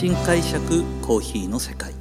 [0.00, 1.92] 新解釈コーヒーの世界。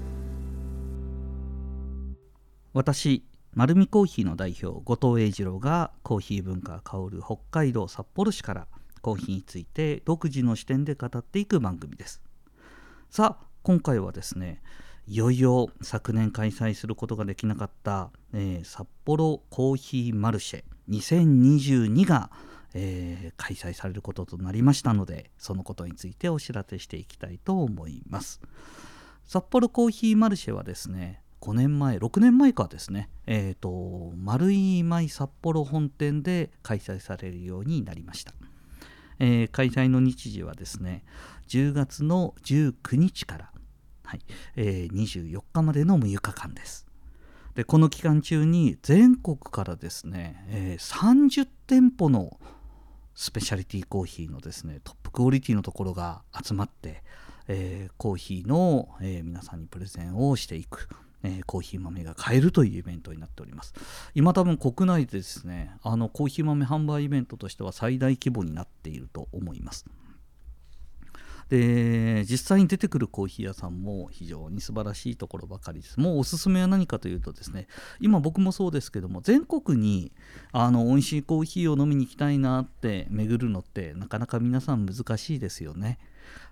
[2.71, 8.67] 私丸見コーヒーの代表後藤英二郎がコーヒー文化香る北海道札幌市から
[9.01, 12.21] コーヒーについて独自の視点で語っていく番組です。
[13.09, 14.61] さあ今回はですね
[15.05, 20.63] いよいよ昨年開催することができなかった、えー、札幌コーヒーマルシェ。
[20.89, 22.31] 2022が、
[22.73, 28.41] えー、開催されることとなりましたのでそのことについてお知らせしていきたいと思います
[29.25, 38.33] 札幌コーヒーマルシェはですね5年前6年前かですねえっ、ー、と丸い舞札幌本店で開催されるようになりました、
[39.19, 41.03] えー、開催の日時はですね
[41.47, 43.51] 10月の19日から
[44.09, 44.21] はい
[44.55, 46.87] えー、24日までの6日間です。
[47.53, 52.39] でこの期間中に全国からですね、えー、30店舗の
[53.19, 57.03] スペシャリティコーヒーのですねトップクオリティのところが集まって、
[57.49, 60.87] えー、コーヒーの、えー、皆さんにプレゼンをしていく、
[61.23, 63.73] えー、コーヒー豆が買えるというイベントになっております。
[64.15, 69.85] 今多分国内でですねあのコーヒー豆販売イベントとしては最大規模になっていると思います。
[71.49, 75.99] で実際に出てくるコーヒー屋さんも非常に素晴らしいところばかりです。
[75.99, 77.67] もうおすすめは何かというとですね
[77.99, 80.11] 今僕もそうですけども全国に
[80.51, 85.97] あの美味しいコーヒーを飲みに行きたいなって巡るのってなかなか皆さん難しいですよね。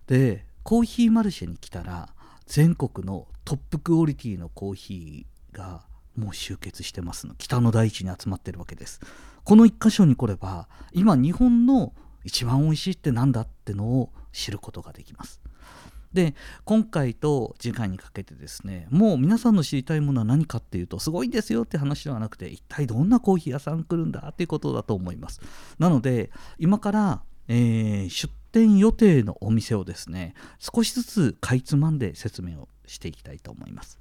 [0.08, 2.10] でコーヒーマルシェに来たら
[2.48, 7.36] 全国のトップクオリティのコーヒーがもう集結してますの。
[7.38, 9.00] 北の大地に集まってるわけです。
[9.44, 15.42] この1箇所に来れば今日本の一番美味しいって何だってのを知ることができます。
[16.14, 25.42] で今回と次回にかけてですねもう皆さんの知りたいものは何かっていうとすごいんですよって話ではなくて一体どんなコーヒー屋さん来るんだっていうことだと思います。
[25.80, 34.00] なので今から、えー、出店予定のお店をですね少しずつかいつまんで説明をしていきたいと思います。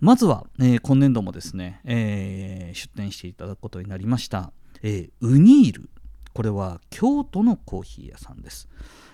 [0.00, 5.88] まずは、えー、今年度もですね、えー、出店していただくことになりました、えウニール。
[6.34, 8.68] これは京都のコーヒー屋さんです。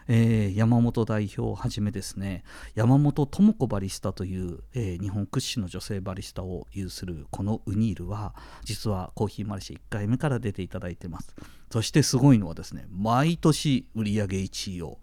[0.08, 2.42] えー、山本代表をはじめですね
[2.74, 11.34] 山本智子バリスタという、えー、日本屈指の女性バリスタを有するこのウニールは実はコーヒーマルシェ1回目から出ていただいてます。
[11.70, 14.98] そしてすごいのはですね毎年売上1位を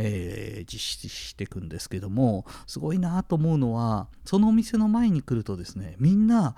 [0.00, 6.54] えー、実施していくんですけどもすごいなと思うのはそのお店の前に来るとですねみんな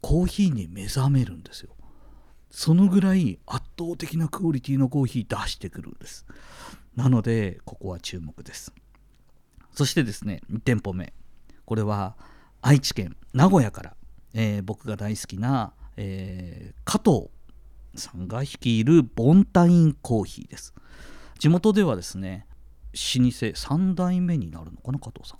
[0.00, 1.70] コーヒーに目覚めるんですよ。
[2.50, 6.24] そのぐらい圧倒的なクオリティのコーヒー出してくるんです。
[6.96, 8.72] なのでここは注目です。
[9.72, 11.12] そしてですね2店舗目。
[11.64, 12.16] これは
[12.62, 13.96] 愛知県名古屋から、
[14.34, 17.28] えー、僕が大好きな、えー、加藤
[17.94, 20.74] さんが率いるボンタインコーヒーです。
[21.38, 22.46] 地元ではですね
[22.96, 25.38] 老舗3代目になるのかな加藤さん。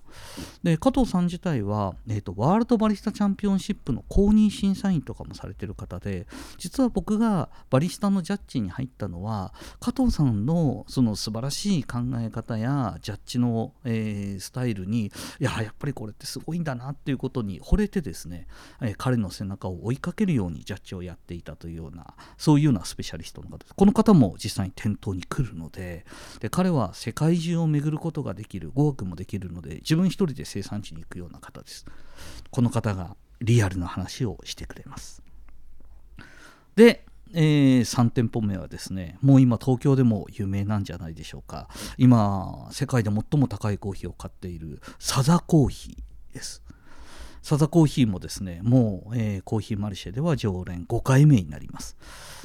[0.62, 6.26] で加藤さん自体は、えーと、ワールドバリスタチャンピオンシップの公認審査員とかもされてる方で
[6.58, 18.46] 実は僕がバリスタのジャッジに入ったのは加藤さんのその素晴らしい考え方やジャッジの、えー、スタイルにいややっぱりこれってすごいんだなっていうことに惚れてですね、
[18.80, 23.74] えー、彼の背中を追いかけるようにジャッジをやっていたというようなそういうようなスペシャリストの方です。
[23.74, 26.04] この方も実際に店頭に来るので
[26.40, 31.86] で彼は世界中を巡ることができる語学もできるので自分一人で生産地に行くような方です。
[32.50, 35.22] この方がリアルな話をしてくれます。
[36.74, 41.68] で、えー、3店舗目はですねもう今東京でも有名なんじゃないでしょうか。
[41.98, 46.65] 今世界で最も高いコーヒーを買っているサザコーヒーです。
[47.46, 51.96] サザコーヒーもですねもう、えー、コーヒーマルシェでは常連5回目になります。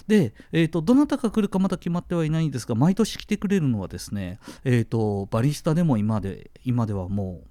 [0.07, 7.50] で、えーと、どなたが来るかまだ決まってはいないんですが毎年来てくれるのはですね、えーと、バリスタでも今で今ではもう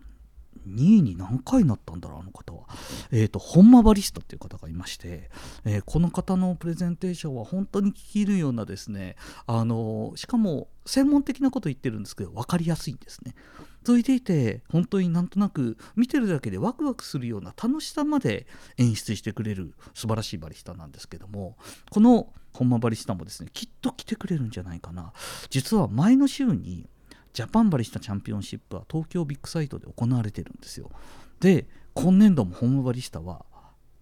[0.71, 2.67] 2位に何回なったんだろうあの方は、
[3.11, 5.31] えーと、本間バリスタっていう方がいまして、
[5.65, 9.17] えー、この方のプレゼンテーションは本当に聞けるようなですね
[9.47, 13.35] あのしかも専門的なこと言ってるんですけど分かりやすいんですね。
[13.85, 18.47] それでいて本当になんとなく見てるだけでワクワクするような楽しさまで
[18.77, 21.57] 演出してくれる素晴らしいバリスタなんですけども
[21.91, 25.13] この本間バリスタもですねきっと来てくれるんじゃないかな。
[25.49, 26.89] 実は前の週に
[27.33, 30.91] ジャパンバリスタチャンピオンシップは東京ビッグサイトで行われてるんですよ。
[31.41, 33.45] で今年度も本間バリスタは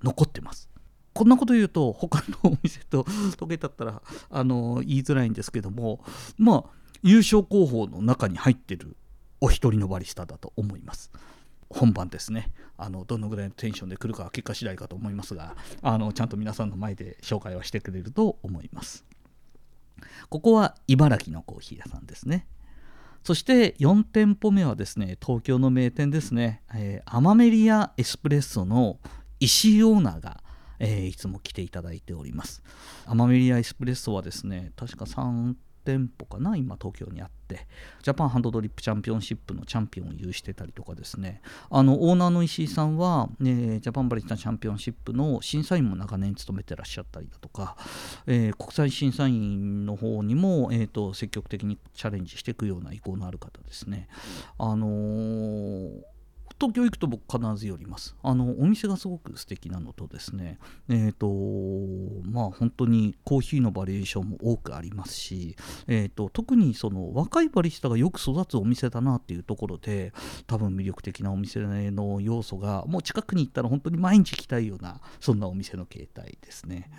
[0.02, 0.69] 残ってます。
[1.12, 3.04] こんなこと言うと他のお店と
[3.38, 6.04] 解けたったらあの言いづらいんですけども
[6.36, 6.70] まあ
[7.02, 8.96] 優勝候補の中に入ってる
[9.40, 11.10] お一人のバリスタだと思います。
[11.70, 12.52] 本番ですね。
[12.76, 19.04] あのどのぐらいのテンションで来るかは結果次第かと思いますがあのちゃんと皆さんの前で紹介はしてくれると思います。
[20.28, 22.46] ここは茨城のコーヒー屋さんですね。
[23.28, 29.00] そして4店舗目はですね東京の名店ですね、えー、アマメリアエスプレッソの
[29.38, 30.42] 石井オーナーが
[30.78, 32.62] えー、いつも来ていただいております。
[33.04, 35.54] アマメリアエスプレッソはですね、確か3
[35.88, 37.67] 店舗かな今東京にあって
[38.02, 41.40] ジャパンハンドドリップチャンピオンシップのチャンピオンを有してたりとかですね
[41.70, 47.79] あのオーナーの石井さんは、ね、ジャパンバリスタチャンピオンシップの審査員も長年務めてらっしゃったりだとか、
[48.26, 54.08] えー、国際審査員の方にも、えーと、積極的にチャレンジしていくような意向のある方ですね。
[54.58, 55.68] あのー
[56.60, 58.16] 東京行くと僕必ず寄ります。
[58.22, 60.58] あのお店がすごく素敵なのとですね
[60.88, 65.56] えっ、ー、とまあ本当にコーヒーのバリエーションも多くありますし、
[65.87, 70.12] えーと、特にその若いバリスタがよく育つお店だなっていうところで
[70.46, 76.90] 多分魅力的なお店の要素がもう近くに行ったら本当に毎日来たいようなそんなお店の形態ですね、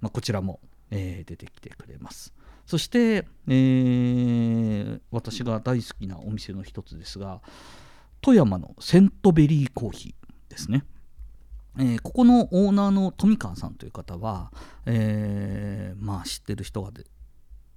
[0.00, 0.60] まあ、こちらも、
[0.90, 2.32] えー、出てきてくれます。
[2.66, 7.40] そして、えー、私が大好きなお店の一つですが
[8.22, 10.84] 富山のセントベリーコーヒーですね。
[11.78, 14.52] えー、ここのオーナーの富川さんという方は、
[14.86, 17.04] えー、まあ知ってる人がで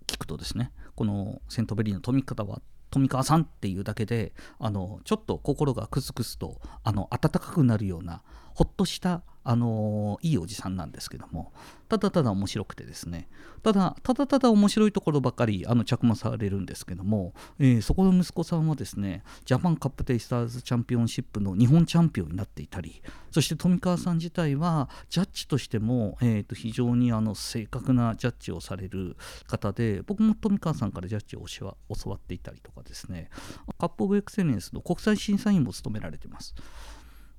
[0.06, 2.62] 聞くとですねこのセントベリーの富川は
[2.92, 8.22] 富川さんっていうだけであのちょっと心がクスクスとあの温かくなるような
[8.54, 11.54] ほっとしたあのいいおじさんなんですけども。
[11.88, 13.30] ただただ面白くてですね。
[13.62, 23.02] ただただただ面白いところばかりあの着目されるんですけども、えー、そこの息子さんはですねジャパンカップテイスターズチャンピオンシップの日本チャンピオンになっていたり
[23.32, 29.16] そして富川さん自体はジャッジとしても、えー、と非常にあの正確なジャッジをされる
[29.48, 33.30] 方で僕も富川さんからジャッジを教わっていたりとかですね。
[33.78, 36.56] カップオブエクセレンスの国際審査員も務められています。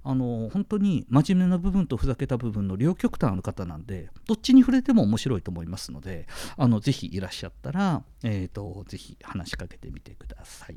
[0.09, 10.77] あの本当に真面目な部分とふざけた部分の両極端ある方なんでどっちに触れても面白いと思いますのであのぜひいらっしゃったら、えーと、ぜひ話しかけてみてください。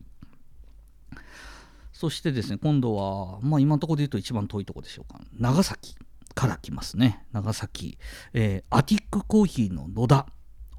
[1.93, 5.19] そしてですね今度は、まあ、今のところで言うと一番遠いところでしょうか。
[5.37, 5.95] 長崎
[6.33, 7.25] から来ますね。
[7.31, 7.99] 長崎、
[8.33, 10.25] えー、アティックコーヒーの野田。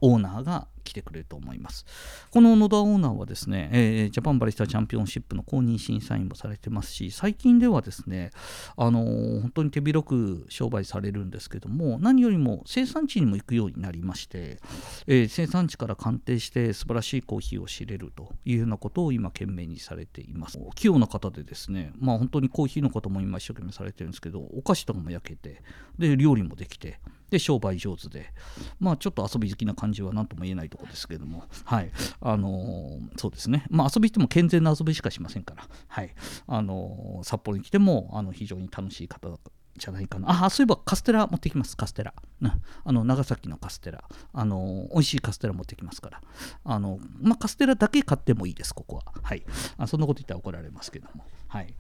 [0.01, 1.85] オーナーが来てくれると思います。
[2.31, 8.31] この野田オーナーはですね、えー、ジャパンバリスタチャンピオンシップの公認審査員もされてますし、最近ではですね、
[8.77, 14.59] あのー、本当に手広く商売されるんですけども、何よりも生産地にも行くようになりまして、
[15.07, 20.59] えー、生産地から鑑定して素晴らしいコーヒーを知れるというようなことを今懸命にされています。
[20.75, 25.63] 器用な方でですね、まあ本当にコーヒーのことも今一生懸命されてるんですけど、お菓子とかも焼けて、
[25.99, 26.99] で、料理もできて、
[27.31, 28.33] で商売上手で。
[28.79, 31.45] まあちょっと遊び好きな感じは何とも言えないところですけども。
[31.65, 31.91] はい。
[32.21, 33.67] あのー、そうですね。
[33.71, 35.67] まあ遊びっても健全な遊びしかしませんから。
[35.89, 36.15] はい。
[36.47, 39.29] あのー、札幌に来てもあの非常に楽しい方
[39.77, 40.45] じゃないかな。
[40.45, 42.15] あ、そういえばカステラ持ってきます、カステラ。
[42.41, 42.53] ね、
[42.85, 44.05] あの長崎のカステラ。
[44.33, 46.21] あの美味しいカステラ持ってきますから。
[46.65, 49.05] あのまあ、カステラだけ買ってもいいです、ここは。
[49.23, 49.43] はい。
[49.79, 51.25] あそんなこと言ったら怒られますけども。
[51.49, 51.75] はい。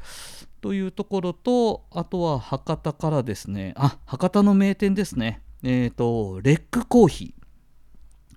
[0.60, 5.42] というところと、あとは博多からですね、あ、博多の名店ですね。
[5.62, 7.40] えっ、ー、と、レックコーヒー。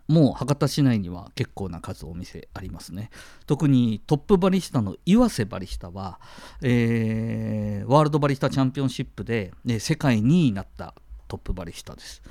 [0.07, 3.09] もう博多市内には結構な数お店ありますね
[3.47, 6.19] 特にトップバリスタの岩瀬バリスタは、
[6.61, 7.42] えー、
[7.93, 10.95] ワールドバリスタチャンピオンシップで、ね、世界2位になった
[11.27, 12.23] トップバリスタです。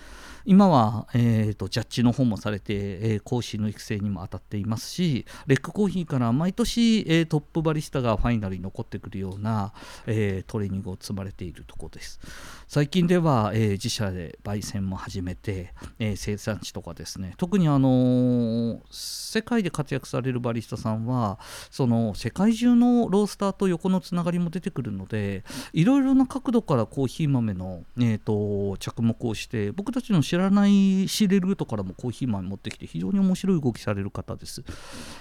[0.45, 9.73] 今は、えーと、ジャッジの方もされて、えー、講師の育成にも当たっていますしレックコーヒーから毎年、えー、トップバリスタがファイナルに残ってくるような、
[10.07, 12.21] えー、トレーニングを積まれているところです。
[12.69, 17.35] 最近では、え自社で焙煎も始めて、え生産地とかですね。
[17.37, 21.39] 特にあの世界で活躍されるバリスタさんは
[21.71, 34.65] その世界中のロースターと横のつながりも出てくるのでいろいろな角度からコーヒー豆の、えーと着目をして僕たちの知らないシレルートからもコーヒー豆持ってきて非常に面白い動きされる方です。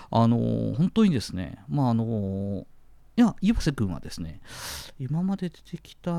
[0.10, 2.66] あの本当にですね、まああの
[3.18, 4.40] いや、岩瀬君はですね、
[5.00, 6.12] 今まで出てきた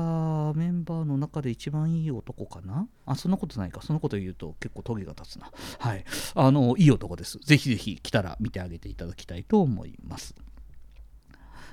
[0.53, 2.87] メンバーの中で一番いい男かな？
[3.07, 3.81] あ、そんなことないか。
[3.81, 5.49] そのこと言うと結構トゲが立つな。
[5.79, 6.05] はい。
[6.35, 7.39] あの、いい男です。
[7.39, 10.35] ぜひぜひ来たら見てあげていただきたいと思います。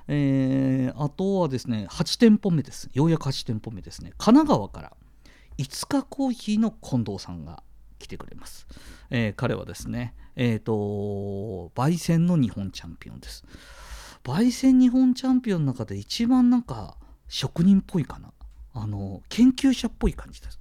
[0.09, 2.89] えー、あとはですね、8店舗目です。
[2.95, 4.15] ようやく8店舗目ですね。
[4.17, 4.97] 神奈川から
[5.61, 7.63] 5日コーヒーの近藤さんが
[7.99, 8.67] 来てくれます。
[9.11, 13.45] えー、彼はですね、えっ、ー、と、焙煎の日本チャンピオンです。
[14.25, 16.97] 焙煎日本チャンピオンの中で一番なんか
[17.29, 18.33] 職人っぽいかな。
[18.73, 20.60] あの、研究者っぽい感じです。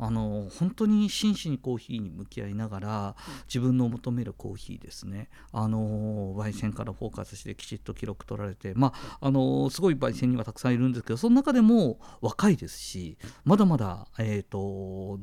[0.00, 3.16] あの本当に真摯にコーヒーに向き合いながら
[3.46, 5.28] 自分の求めるコーヒーですね。
[5.52, 15.18] あの焙煎からフォーカスしてきちっと記録取られてまああのすごい焙煎にはたくさんいるんですけどその中でも若いですしまだまだえっ、ー、と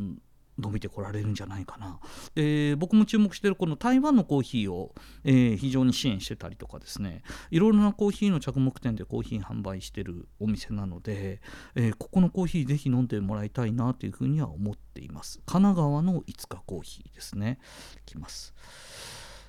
[0.59, 1.99] 伸びてこられるんじゃないかな。
[2.35, 11.41] で僕も注目してるこの台湾のコーヒーを、えー、非常に支援してたりとかですねいろいろなコーヒーの着目点でコーヒー販売してるお店なので、
[11.75, 15.39] えー、ここのコーヒーぜひ飲んでもらいたいなというふうには思っています。
[15.45, 17.59] 神奈川のいつかコーヒーですね。
[17.95, 18.53] いきます。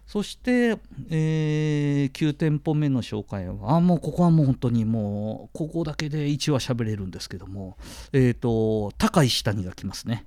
[0.08, 0.78] そして、
[1.10, 7.76] えー、9店舗目の紹介は、あもうここはもう本当にもう、ここだけで1話喋れるんですけども、
[8.14, 10.24] えっ、ー、と、高石谷が来ますね。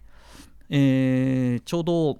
[0.73, 2.19] えー、ちょうど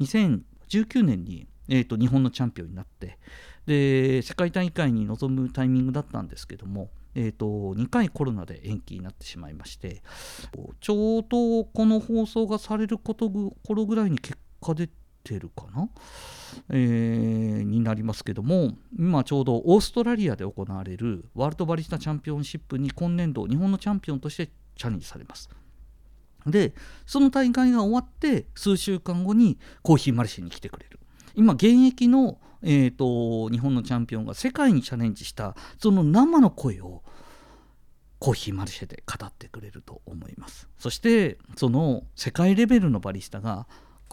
[0.00, 3.18] 2019年に、えーと、日本のチャンピオンになって
[3.66, 10.02] で世界大会に臨むタイミングだったんですけども、えーと、2回コロナで延期になってしまいまして
[10.80, 13.30] ちょうどこの放送がされること
[13.64, 14.88] 頃ぐらいに結果出
[15.24, 15.88] てるかな、
[16.70, 25.48] えー、になりますけども今ちょうどオーストラリアで行われるワールドバリスタチャンピオンシップに今年度日本のチャンピオンとしてチャレンジされます。
[26.46, 26.74] で
[27.06, 30.98] その大会が終わって数週間後にコーヒーマルシェに来てくれる。
[31.34, 37.02] 今現役の、えーと、日本のチャンピオンが世界にチャレンジしたその生の声を
[38.18, 40.68] コーヒーマルシェで語ってくれると思います。
[40.78, 43.66] そしてその世界レベルのバリスタが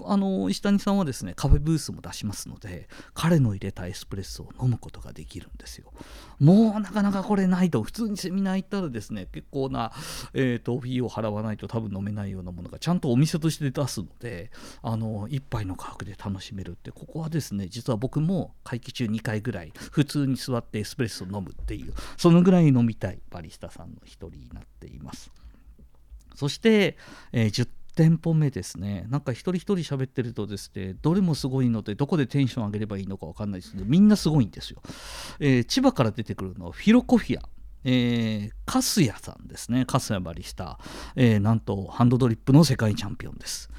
[0.06, 5.92] あの石谷さんはですねカフェブースも出しますので彼の入れたエスプレッソを飲むことができるんですよ。
[6.40, 9.92] もうなかなかこれないと普通にセミナー行ったらですね結構な、
[10.34, 25.32] えーと、フィーを払わないと多分飲めないようなものがちゃんとお店として出すのであの1杯の価格で楽しめるってここはですね実は僕も会期中2回ぐらい普通に座ってエスプレッソを飲むっていうそのぐらい飲みたいバリスタさんの一人になっています。
[26.36, 26.98] そして、
[27.32, 29.06] えー、10店舗目ですね。
[29.10, 34.82] なんか一人一人喋ってるとですねどれもすごいのでどこでテンション上げればいいのか分かんないですけどみんなすごいんですよ、
[35.40, 37.44] えー、千葉から出てくるのはフィロコフィア。
[37.86, 40.80] えー、カスヤさんですね、カスヤバリスタ、
[41.18, 43.70] えー、なんとハンドドリップの世界チャンピオンです。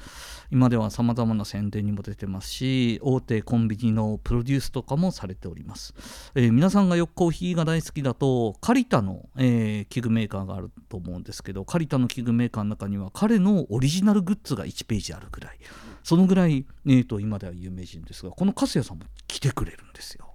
[0.51, 5.93] 今ではさまざまな宣伝にも出てますし大手コンビニのプロデュースとかもされております、
[6.35, 15.57] えー、皆さんがよくコーヒーが大好きだとカリタの、えー、器具メーカーがあると思うんですけどカリタの器具メーカーの中には彼のオリジナルグッズが1ページあるぐらい。
[16.03, 20.34] そのぐらい、えーと、今では有名人ですがこの粕谷さんも来てくれるんですよ。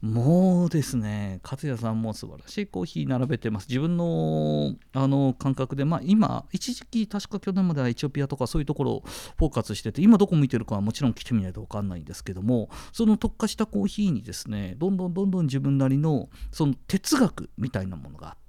[0.00, 3.68] もうですね、勝也さんも素晴らしいコーヒー並べてます。
[3.68, 9.04] 自分のあの感覚で、まあ、今、一時期、確か去年まではエチオピアとかそういうところを
[9.38, 18.45] フォーカスしてて、今どこ見てるかはもちろん来てみないと分かんないんですけども、その特化したコーヒーにですね、どんどんどんどん自分なりのその哲学みたいなものがあって、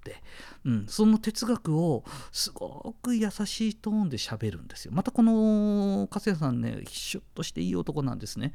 [0.66, 4.92] うん、その哲学をすごく優しいトーンで喋るんですよ。
[4.94, 8.54] またこの粕谷さんね、シュッとしていい男なんですね。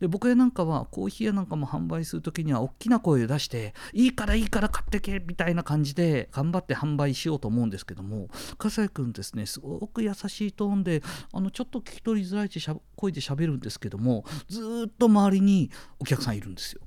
[0.00, 8.28] で僕やなんかはコーヒー屋なんかも販売する時には大きな声を出して、いいからいいから買ってけみたいな感じで頑張って販売しようと思うんですけども、
[8.58, 11.02] 笠谷君ですね、すごく優しいトーンで、
[11.32, 12.50] あのちょっと聞き取りづらい
[12.96, 16.80] 声で喋るんですけども、ずっと周りにお客さんいるんですよ。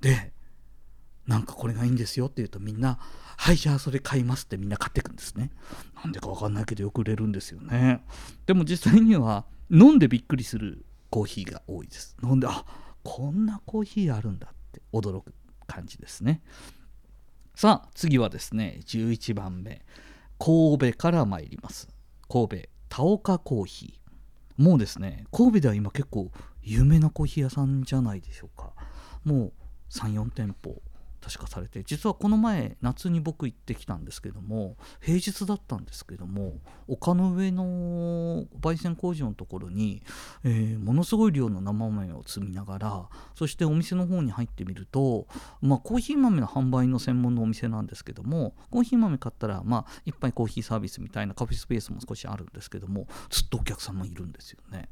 [0.00, 0.32] で、
[1.26, 2.98] なんかこれがいいんですよって言うとみんな
[3.36, 5.50] はいじゃあそれ買いますってみんな買っていくんですね。
[6.02, 8.04] なんでか分かんないけどよく売れるんですよね。
[8.46, 12.16] でも実際には飲んでびっくりするコーヒーが多いです。
[12.22, 12.64] 飲んであ
[13.04, 15.34] こんなコーヒーあるんだって驚く
[15.66, 16.42] 感じですね。
[17.54, 19.84] さあ次はですね11番目。
[20.38, 21.88] 神戸から参ります。
[22.28, 22.56] 神戸
[22.88, 24.62] 田岡コーヒー。
[24.62, 26.30] もうですね神戸では今結構
[26.62, 28.72] 有名なコーヒー屋さんじゃないでしょうか。
[29.24, 29.52] もう
[29.90, 30.82] 34店舗
[31.22, 36.54] 確かされて実はこの前夏に僕行ってきたんですけども平日だったんですけども
[36.88, 40.02] 丘の上の焙煎工場のところに、
[40.42, 45.28] えー、ものすごい量の生豆を積みながらそしてお店の方に入ってみると、
[45.60, 54.88] まあ、コーヒー豆の販売の専門のお店なんですけどもコーヒー豆買ったら、まあ、一杯コーヒーサービスみたいなカフェスペースも少しあるんですけどもずっとお客さんもいるんですよね。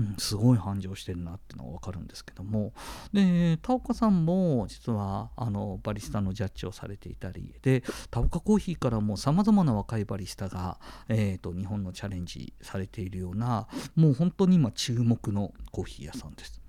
[0.00, 2.72] うん、すごい繁盛してるなっていうのが分かるんですけども
[3.12, 16.60] で田岡さんも実はあのバリスタのジャッジをされていたりでタオカコーヒーからもさまざまな若いバリスタが、えーと、日本のチャレンジされているようなもう本当に今注目のコーヒー屋さんです。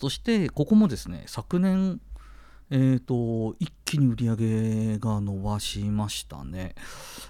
[0.00, 2.00] そしてここもですね昨年
[2.70, 6.74] えーと、一気に売り上げが伸ばしましたね。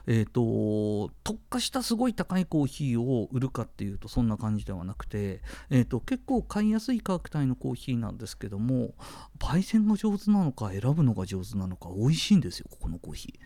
[0.07, 8.95] えーと、特化したすごい高いコーヒーを売るかっていうとそんな感じではなくて、えーと、結構買いやすい価格帯のコーヒーなんですけども
[9.39, 13.39] 焙煎が上手なのか選ぶのが上手なのか美味しいんですよここのコーヒ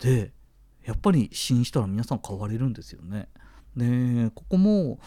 [0.00, 0.04] ー。
[0.04, 0.32] で
[0.84, 3.28] やっぱり試飲したら皆さん買われるんですよね。
[3.76, 4.98] でここも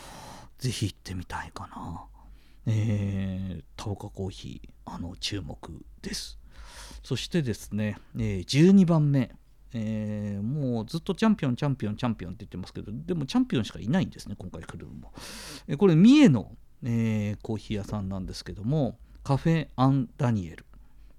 [0.59, 2.10] ぜひ行ってみたいかな。
[2.67, 5.57] えー、田岡コーヒーあの注目
[6.01, 6.39] です。
[7.03, 9.31] そしてですね、えー、12番目、
[9.73, 15.11] えー、もうずっとチャンピオンチャンピオンチャンピオンって言ってますけどでもチャンピオンしかいないんですね今回来るのも、
[15.67, 16.51] えー、これ三重の、
[16.83, 20.65] えー、コーヒー屋さんなんですけどもカフェ・アン・ダニエル、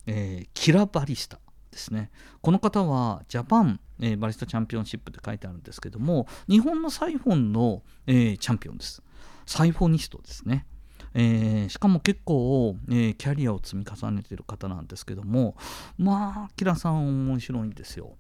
[0.07, 1.39] えー、キラバリスタ
[1.71, 2.11] ですね。
[2.43, 9.03] この方はジャパン、えー、バリスタチャンピオンシップって書いてあるんですけども日本のサイフォンの、えー、チャンピオンです。
[9.47, 10.67] サイフォニストですね。
[11.15, 15.57] えー、しかも結構、えー、キャリアを積み重ねてる方なんですけども
[15.99, 18.17] まあキラさん面白いんですよ。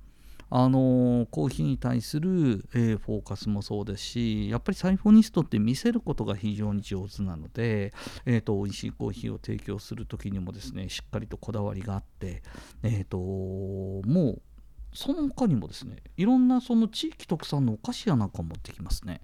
[0.54, 7.94] あのコーヒーに対する、えー、フォーカスもそうですしやっぱりサイフォニストって見せることが非常に上手なので、
[8.26, 12.42] えーと、美味しいコーヒーを提供する時にもですねしっかりとこだわりがあって、
[12.82, 14.42] えーともう
[14.94, 19.20] その他にもですねいろんなその地域特産のお菓子屋なんか持ってきますね。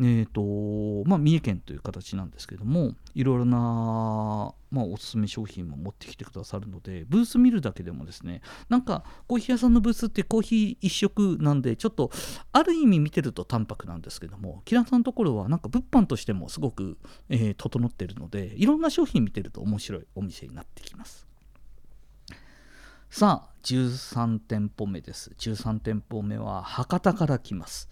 [0.00, 12.10] えーとまあ、三重県という形なんですけどもいろいろな、まあ、おすすめ商品も持ってきてくださるのでブース見るだけでもですねなんかコーヒー屋さんのブースってコーヒー一色なんでちょっと
[12.52, 16.98] ある意味見てると淡白なんですけどもキラさんのところはなんか物販としてもすごく、
[17.28, 21.26] えー、整ってるのでいろんな商品見てると面白いお店になってきます。
[23.10, 27.88] さあ13店舗目です13店舗目は博多から来ます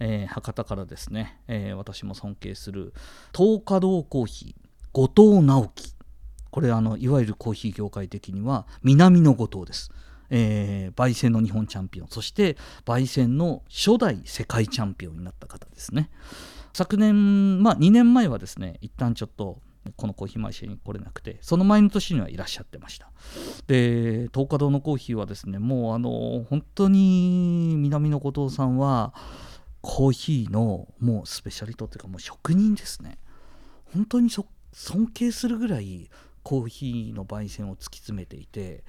[0.00, 2.92] えー、博多からですね、えー、私も尊敬する
[3.36, 5.94] 東華堂コーヒー後藤直樹。
[6.50, 9.92] これあのいわゆるコーヒー業界的には南の後藤です、
[10.30, 12.08] えー、焙煎の日本チャンピオン。
[12.08, 16.10] そして焙煎の初代世界チャンピオンになった方ですね。
[16.72, 19.60] 昨年まあ2年前はですね一旦ちょっと
[19.96, 23.10] このコーヒーマイシェに来れなくてその前の年にはいらっしゃってました。
[23.66, 29.14] で東華堂のコーヒーはですねもうあの本当に南の後藤さんは
[29.82, 33.18] コーヒーのもうスペシャリストっていうかもう職人ですね。
[33.92, 34.46] 本当に尊
[35.08, 36.10] 敬するぐらい
[36.42, 38.82] コーヒーの焙煎を突き詰めていて、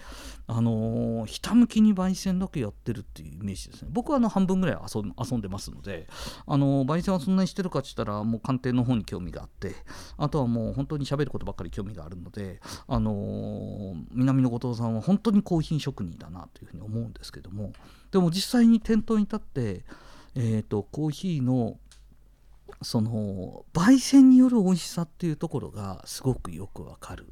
[0.48, 3.90] あのー、ひたむきに焙煎だけやってるっていうイメージですね。
[3.92, 6.08] 僕はあの半分ぐらい遊んでますので、
[6.46, 9.76] あのー、焙煎はそんなにしてるかって言ったらもう鑑定の方に興味があって
[10.18, 17.74] あとはもう本当に喋ることばっかり興味があるので、あのー、南野後藤さんは本当にコーヒー職人だなというふうに思うんですけども
[18.12, 19.84] でも実際に店頭に立って
[20.36, 21.78] えーと、コーヒーの
[22.82, 27.28] その焙煎による美味しさっていうところがすごくよくわかる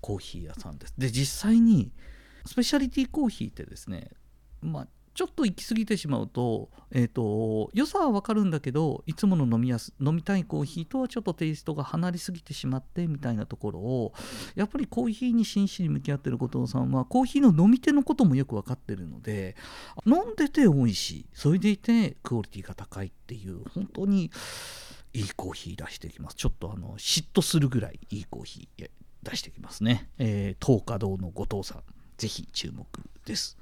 [0.00, 0.94] コーヒー屋さんです。
[0.98, 1.92] で実際に
[2.44, 4.10] スペシャリティコーヒーってですね、
[4.60, 14.12] まあ、ちょっと行き過ぎてしまうと,、えーと、良さは分かるんだけどいつもの飲みやす飲みたいコーヒーとはちょっとテイストが離れすぎてしまってみたいなところを
[14.56, 19.56] やっぱりコーヒーに真摯に向き合ってる後藤さんはコーヒーの飲み手のこともよく分かってるので
[20.04, 21.26] 飲んでて美味しい。
[21.32, 24.30] それでいてクオリティが高いっていう本当に
[25.14, 26.36] いいコーヒー出してきます。
[26.36, 28.90] ちょっとあの嫉妬するぐらいいいコーヒー
[29.22, 31.95] 出してきますね、えー、東華堂の後藤さん。
[32.16, 32.86] ぜひ注目
[33.24, 33.56] です。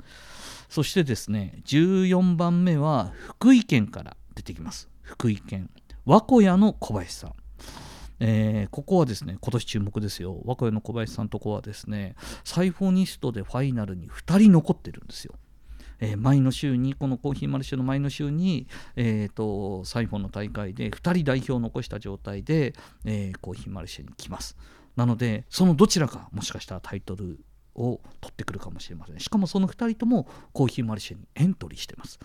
[0.68, 4.88] そしてですね14番目は福井県から出てきます。
[5.02, 5.70] 福井県
[6.04, 7.32] 和古屋の小林さん。
[8.20, 10.40] えー、ここはですね今年注目ですよ。
[10.44, 12.14] 和古屋の小林さんとこはですね
[12.44, 15.34] サイフォニストでファイナルに2人残ってるんですよ。
[16.00, 24.56] えー、前の週にこのコーヒーマルシェの前の週に、えーと、サイフォンの大会で2人代表を残した状態で、えー、コーヒーマルシェに来ます。
[24.96, 27.38] なのでそのどちらかもしかしたらタイトル
[27.74, 29.20] を取ってくるかもしれません。
[29.20, 32.18] しかもその2人ともコーヒーマルシェにエントリーしてます。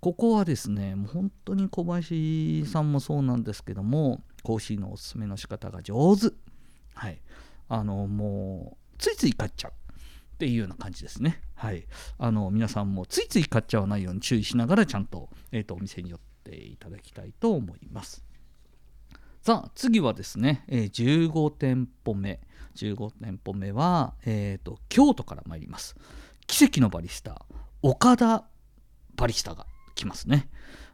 [0.00, 6.32] ここはですねもう本当に小林さんもそうなんですけどもコーヒーのおすすめの仕方が上手。
[6.94, 7.20] はい。
[7.68, 11.40] あのもうついつい買っちゃうっていうような感じですね。
[11.54, 11.86] はい。
[12.18, 18.24] あの皆さんもついつい買っちゃわないように注意しながらちゃんと,、えーと、お店に寄っていただきたいと思います。
[19.40, 22.40] さあ次はですね、えー、15店舗目。
[22.74, 25.96] 15店舗目は、えーと、京都から参ります。
[26.46, 27.46] 奇跡のバリスタ
[27.82, 28.44] 岡田
[29.16, 30.48] バリスタが来ますね。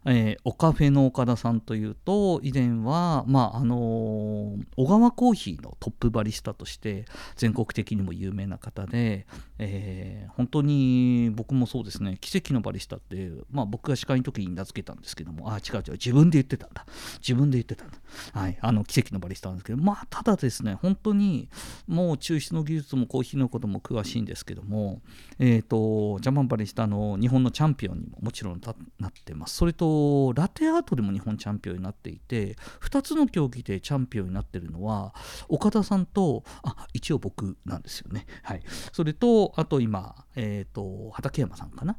[0.05, 7.05] えー、オカフェの岡田さんというと以前は、まああのー、小川コーヒーのトップバリスタとして
[7.37, 9.27] 全国的にも有名な方で、
[9.59, 16.87] えー、本当に僕もそうですね奇跡のバリスタって、まあ、僕が司会の時に名付けたんですけどもあ違う違う自分で言ってたんだ。
[17.19, 17.99] 自分で言ってたんだ、
[18.33, 21.49] はい、あの奇跡のバリスタなんですけどまあただですね本当に
[21.87, 25.03] もう抽出の技術もコーヒーのことも詳しいんですけども
[25.39, 29.57] え、ー、とジャマンバリスタの日本のチャンピオンにももちろんなってます。
[29.69, 35.15] それとラテアートでも日本チャンピオンになっていて2つの競技でチャンピオンになってるのは
[35.49, 41.99] 岡田さんとあ一応僕なんですよね、はい、それとあと今、えーと、畠山さんかな。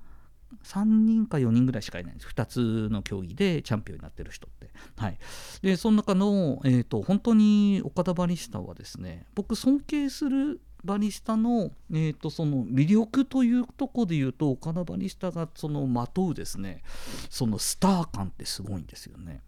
[0.63, 2.27] 3人か4人ぐらいしかいないんです。
[2.27, 4.71] 2つの競技でチャンピオンになってる人って。
[4.97, 5.17] はい、
[5.61, 16.83] でその中の、えーと、本当に岡田バリスタはですね僕尊敬するバリスタの,、えーと、その魅力というとこで言うと岡田バリスタがそのまとうですね
[17.29, 19.41] そのスター感ってすごいんですよね。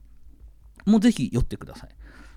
[0.85, 1.89] もうぜひ寄ってください。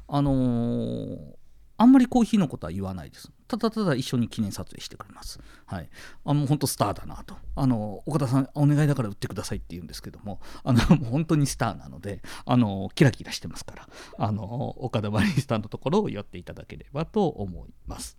[0.07, 1.35] あのー、
[1.77, 3.31] あんまりコーヒーのことは言わないです。
[3.49, 5.41] ただただ一緒に記念撮影してくれます。
[5.67, 5.89] はい。
[6.25, 7.37] あもう本当スターだなと。
[7.57, 18.19] あの、岡田さん、お願いだから売ってくださいって言うんですけども、あの、 もう本当にスターなので、あの、キラキラしてますから、あの、岡田バリスタのところを寄っていただければと思います。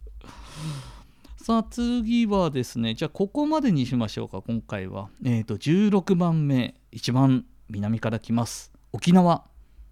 [1.37, 5.09] さあ次はですね、じゃあここまでにしましょうか、今回は。
[5.23, 8.71] えっ、ー、と、16番目、一番南から来ます。
[8.91, 9.45] 沖縄。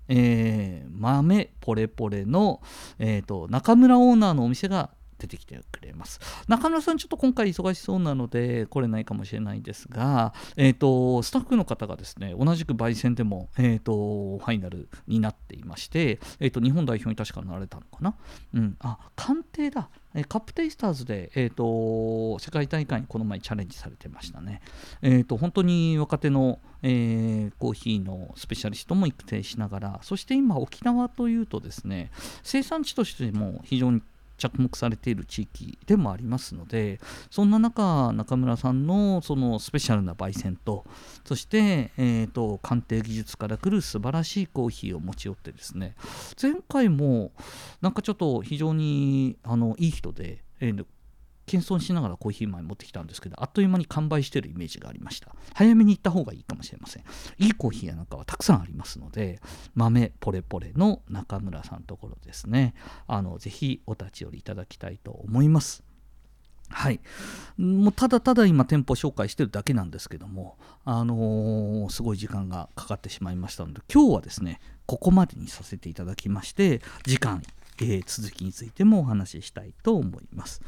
[0.08, 2.62] えー、豆ポレポレの、
[3.00, 6.20] えーと、中村オーナーのお店が出てきてくれます。
[6.48, 18.16] 中村さんちょっと今回忙しそうなので来れないかもしれないんですが、えーと、スタッフの方がですね同じく焙煎でも、えーと、ファイナルになっていまして、えー、と日本代表に確かなられたのかな、
[18.54, 19.90] うん、あ鑑定だ。
[20.16, 24.62] えカップテイスターズで、えーと、世界大会にこの前チャレンジされてましたね。
[25.02, 32.12] えーと、本当に若手の、えー、コーヒーのスペシャリストも育成しながら、そして今、沖縄というとですね、
[32.44, 34.02] 生産地としても非常に
[34.38, 40.86] 着目されている地域でもありますのでそんな中中村さんのそのスペシャルな焙煎と
[41.26, 45.96] そして、えーと、鑑定技術から来る素晴らしいコーヒーを持ち寄ってですね
[46.42, 47.32] 前回も
[47.82, 50.86] なんかちょっと非常にあのいい人で、えー、
[51.46, 55.36] 謙遜しながらコーヒー豆持ってきたんですけどあっという間に完売してるイメージがありました。
[55.54, 57.04] 早めに行った方がいいかもしれません。
[57.38, 59.42] いいコーヒーやなんかはたくさんありますので
[59.76, 62.74] 豆ポレポレの中村さんところですね。
[63.08, 65.84] あのぜひお立ち寄りいただきたいと思います。
[66.70, 67.00] はい、
[67.58, 77.44] もうただただ今店舗紹介してるだけなんですけども、あのー、すごい時間がかかってしまいましたので今日はですねここまでにさせていただきまして時間
[77.82, 80.62] えー、続きについてもお話ししたいと思います。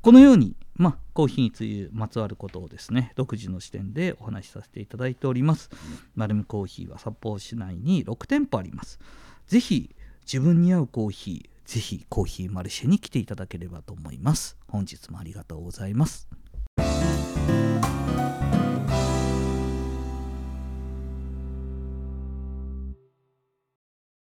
[0.00, 5.70] このように、まあ、コーヒーについてまつわることをですね、独自の視点でお話しさせていただいております。
[6.14, 8.98] 丸ルコーヒーは札幌市内に6店舗あります。
[9.46, 9.94] ぜひ、
[10.24, 14.56] 自分に合うコーヒー、ぜひコーヒーマルシェに来ていただければと思います。
[14.68, 16.41] 本日もありがとうございます。